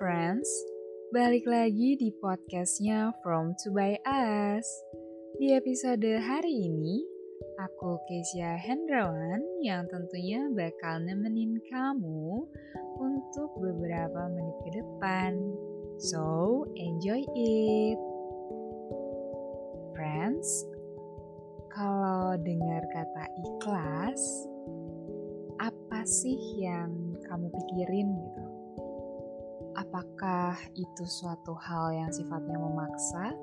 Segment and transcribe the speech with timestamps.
[0.00, 0.48] friends,
[1.12, 4.64] balik lagi di podcastnya From To By Us.
[5.36, 7.04] Di episode hari ini,
[7.60, 12.48] aku Kesia Hendrawan yang tentunya bakal nemenin kamu
[12.96, 15.36] untuk beberapa menit ke depan.
[16.00, 18.00] So, enjoy it!
[19.92, 20.48] Friends,
[21.76, 24.48] kalau dengar kata ikhlas,
[25.60, 28.39] apa sih yang kamu pikirin gitu?
[29.78, 33.34] Apakah itu suatu hal yang sifatnya memaksa,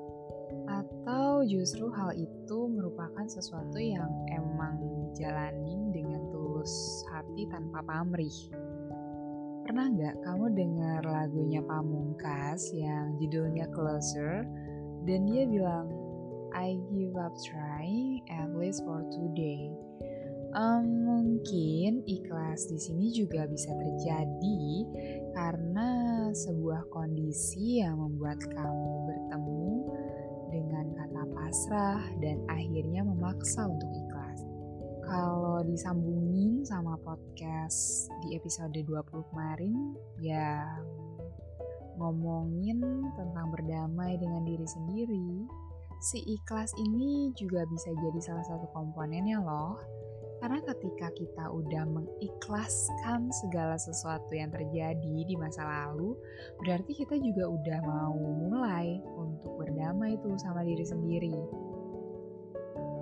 [0.68, 4.80] atau justru hal itu merupakan sesuatu yang emang
[5.12, 8.52] dijalanin dengan tulus hati tanpa pamrih?
[9.68, 14.48] Pernah nggak kamu dengar lagunya Pamungkas yang judulnya Closer
[15.04, 15.92] dan dia bilang
[16.56, 19.68] I give up trying at least for today.
[20.56, 24.88] Um, mungkin ikhlas di sini juga bisa terjadi
[25.36, 25.97] karena
[26.32, 29.72] sebuah kondisi yang membuat kamu bertemu
[30.48, 34.40] dengan kata pasrah dan akhirnya memaksa untuk ikhlas.
[35.08, 40.68] Kalau disambungin sama podcast di episode 20 kemarin, ya
[41.96, 42.80] ngomongin
[43.16, 45.48] tentang berdamai dengan diri sendiri,
[45.98, 49.80] si ikhlas ini juga bisa jadi salah satu komponennya loh
[50.38, 56.14] karena ketika kita udah mengikhlaskan segala sesuatu yang terjadi di masa lalu,
[56.62, 61.34] berarti kita juga udah mau mulai untuk berdamai tuh sama diri sendiri.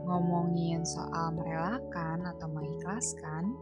[0.09, 3.53] Ngomongin soal merelakan atau mengikhlaskan,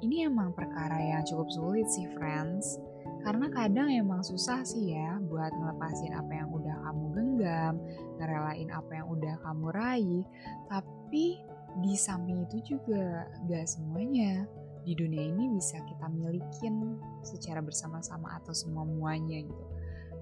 [0.00, 2.80] ini emang perkara yang cukup sulit sih friends.
[3.26, 7.74] Karena kadang emang susah sih ya buat ngelepasin apa yang udah kamu genggam,
[8.16, 10.22] ngerelain apa yang udah kamu raih,
[10.70, 11.42] tapi
[11.84, 14.48] di samping itu juga gak semuanya
[14.88, 19.64] di dunia ini bisa kita milikin secara bersama-sama atau semua muanya gitu.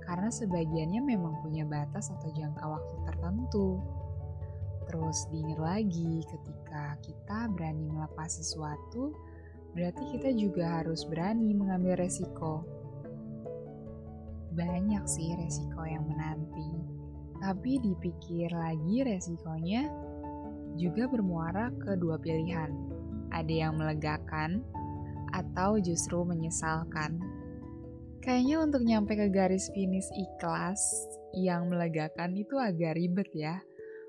[0.03, 3.78] Karena sebagiannya memang punya batas atau jangka waktu tertentu.
[4.87, 9.15] Terus diingat lagi ketika kita berani melepas sesuatu,
[9.75, 12.62] berarti kita juga harus berani mengambil resiko.
[14.54, 16.70] Banyak sih resiko yang menanti,
[17.38, 19.91] tapi dipikir lagi resikonya
[20.76, 22.70] juga bermuara ke dua pilihan.
[23.32, 24.62] Ada yang melegakan
[25.34, 27.19] atau justru menyesalkan.
[28.22, 30.81] Kayaknya untuk nyampe ke garis finish ikhlas
[31.37, 33.60] yang melegakan itu agak ribet ya.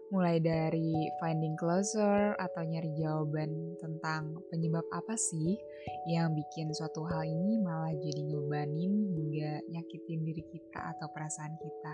[0.08, 5.60] Mulai dari finding closer atau nyari jawaban tentang penyebab apa sih
[6.08, 11.94] yang bikin suatu hal ini malah jadi ngebanin hingga nyakitin diri kita atau perasaan kita.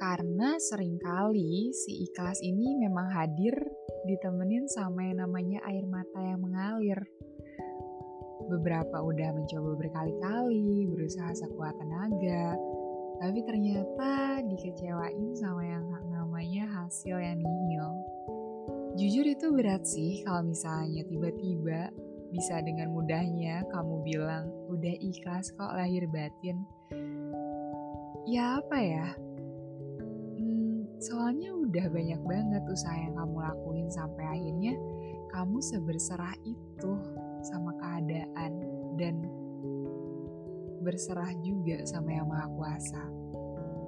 [0.00, 3.52] Karena sering kali si ikhlas ini memang hadir
[4.08, 7.04] ditemenin sama yang namanya air mata yang mengalir.
[8.48, 12.56] Beberapa udah mencoba berkali-kali, berusaha sekuat tenaga,
[13.20, 17.92] tapi ternyata dikecewain sama yang namanya hasil yang nihil.
[18.96, 21.92] Jujur itu berat sih kalau misalnya tiba-tiba
[22.32, 26.64] bisa dengan mudahnya kamu bilang udah ikhlas kok lahir batin.
[28.24, 29.08] Ya apa ya,
[31.00, 34.76] Soalnya udah banyak banget usaha yang kamu lakuin sampai akhirnya
[35.32, 36.92] kamu seberserah itu
[37.40, 38.52] sama keadaan
[39.00, 39.24] dan
[40.84, 43.00] berserah juga sama yang maha kuasa.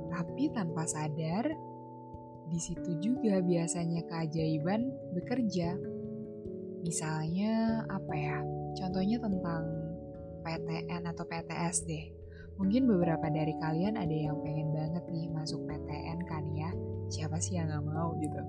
[0.09, 1.53] Tapi tanpa sadar,
[2.49, 5.77] di situ juga biasanya keajaiban bekerja.
[6.81, 8.41] Misalnya apa ya?
[8.73, 9.69] Contohnya tentang
[10.49, 12.05] PTN atau PTS deh.
[12.57, 16.73] Mungkin beberapa dari kalian ada yang pengen banget nih masuk PTN kan ya
[17.13, 18.41] siapa sih yang gak mau gitu.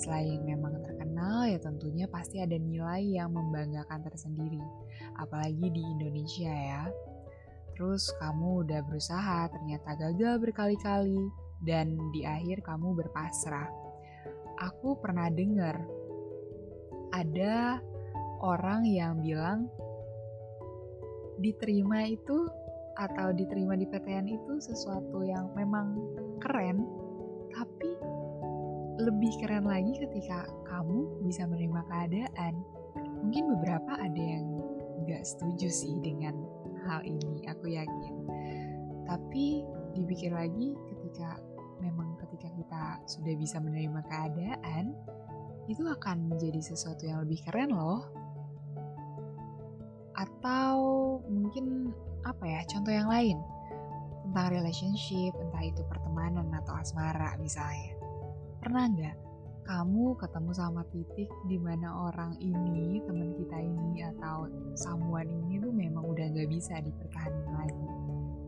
[0.00, 4.64] Selain memang terkenal ya tentunya pasti ada nilai yang membanggakan tersendiri
[5.20, 6.88] Apalagi di Indonesia ya.
[7.76, 11.20] Terus kamu udah berusaha ternyata gagal berkali-kali
[11.60, 13.68] Dan di akhir kamu berpasrah.
[14.72, 15.76] Aku pernah dengar
[17.12, 17.84] Ada
[18.40, 19.68] orang yang bilang
[21.40, 22.48] Diterima itu
[23.00, 25.96] atau diterima di PTN itu sesuatu yang memang
[26.36, 26.84] keren
[29.00, 32.54] lebih keren lagi ketika kamu bisa menerima keadaan.
[33.24, 34.46] Mungkin beberapa ada yang
[35.08, 36.36] gak setuju sih dengan
[36.84, 38.14] hal ini, aku yakin.
[39.08, 39.64] Tapi
[39.96, 41.40] dipikir lagi ketika
[41.80, 44.94] memang ketika kita sudah bisa menerima keadaan,
[45.66, 48.04] itu akan menjadi sesuatu yang lebih keren loh.
[50.16, 50.76] Atau
[51.28, 53.40] mungkin apa ya, contoh yang lain
[54.28, 57.99] tentang relationship, entah itu pertemanan atau asmara misalnya.
[58.60, 59.16] Pernah nggak
[59.64, 65.72] kamu ketemu sama titik di mana orang ini, teman kita ini atau samuan ini tuh
[65.72, 67.88] memang udah nggak bisa dipertahankan lagi.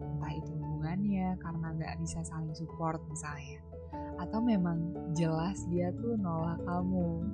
[0.02, 3.64] entah itu hubungannya karena nggak bisa saling support misalnya.
[4.20, 7.24] Atau memang jelas dia tuh nolak kamu?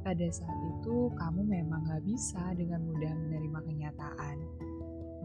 [0.00, 4.38] Pada saat itu kamu memang gak bisa dengan mudah menerima kenyataan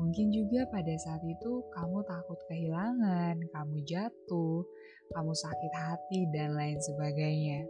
[0.01, 4.65] Mungkin juga pada saat itu kamu takut kehilangan, kamu jatuh,
[5.13, 7.69] kamu sakit hati, dan lain sebagainya.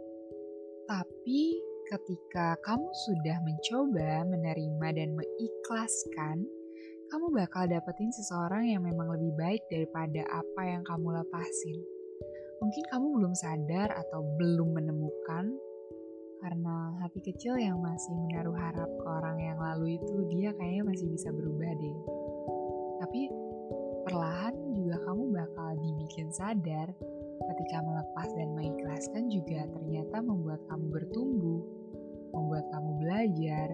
[0.88, 1.60] Tapi
[1.92, 6.48] ketika kamu sudah mencoba menerima dan mengikhlaskan,
[7.12, 11.76] kamu bakal dapetin seseorang yang memang lebih baik daripada apa yang kamu lepasin.
[12.64, 15.52] Mungkin kamu belum sadar atau belum menemukan
[16.40, 21.06] karena hati kecil yang masih menaruh harap ke orang yang lalu itu dia kayaknya masih
[21.12, 22.21] bisa berubah deh.
[23.02, 23.26] Tapi
[24.06, 26.86] perlahan juga kamu bakal dibikin sadar
[27.42, 31.62] ketika melepas dan mengikhlaskan juga ternyata membuat kamu bertumbuh,
[32.30, 33.68] membuat kamu belajar,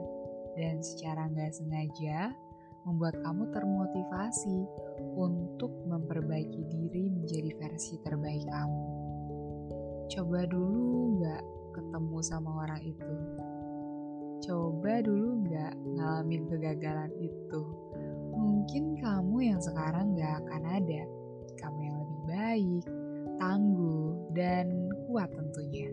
[0.57, 2.33] dan secara nggak sengaja
[2.89, 4.59] membuat kamu termotivasi
[5.13, 8.87] untuk memperbaiki diri menjadi versi terbaik kamu.
[10.09, 11.43] Coba dulu nggak
[11.77, 13.13] ketemu sama orang itu.
[14.49, 17.63] Coba dulu nggak ngalamin kegagalan itu.
[18.69, 21.03] Mungkin kamu yang sekarang nggak akan ada.
[21.57, 22.85] Kamu yang lebih baik,
[23.41, 25.89] tangguh, dan kuat tentunya.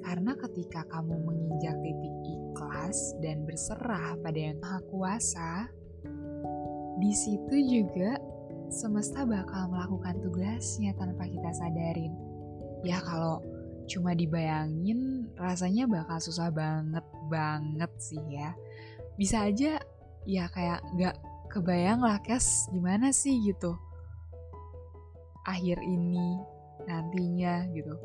[0.00, 5.68] Karena ketika kamu menginjak titik ikhlas dan berserah pada yang maha kuasa,
[7.04, 8.16] di situ juga
[8.72, 12.16] semesta bakal melakukan tugasnya tanpa kita sadarin.
[12.80, 13.44] Ya kalau
[13.84, 18.56] cuma dibayangin rasanya bakal susah banget banget sih ya.
[19.20, 19.76] Bisa aja
[20.24, 21.16] ya kayak gak
[21.50, 23.74] kebayang lah kes gimana sih gitu.
[25.42, 26.38] Akhir ini
[26.86, 27.98] nantinya gitu.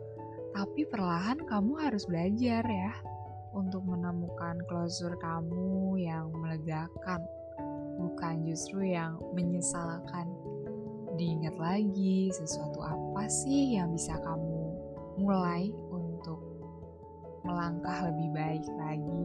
[0.49, 2.93] Tapi perlahan kamu harus belajar ya
[3.53, 7.21] untuk menemukan closure kamu yang melegakan,
[8.01, 10.25] bukan justru yang menyesalkan.
[11.15, 14.73] Diingat lagi sesuatu apa sih yang bisa kamu
[15.15, 16.43] mulai untuk
[17.45, 19.23] melangkah lebih baik lagi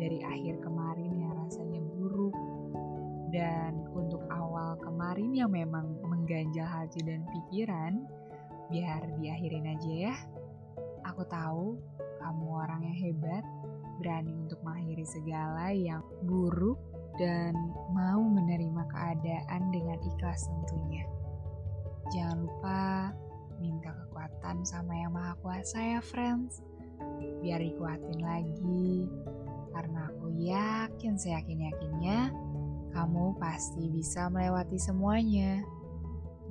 [0.00, 2.32] dari akhir kemarin yang rasanya buruk
[3.32, 8.04] dan untuk awal kemarin yang memang mengganjal hati dan pikiran
[8.68, 10.14] biar diakhirin aja ya.
[11.08, 11.80] Aku tahu
[12.20, 13.44] kamu orang yang hebat,
[13.98, 16.78] berani untuk mengakhiri segala yang buruk
[17.16, 17.52] dan
[17.92, 21.04] mau menerima keadaan dengan ikhlas tentunya.
[22.12, 22.80] Jangan lupa
[23.58, 26.60] minta kekuatan sama yang maha kuasa ya friends.
[27.42, 29.10] Biar dikuatin lagi,
[29.74, 32.30] karena aku yakin seyakin-yakinnya
[32.92, 35.64] kamu pasti bisa melewati semuanya.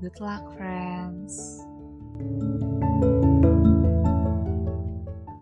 [0.02, 1.62] Good luck friends.
[2.22, 2.71] thank you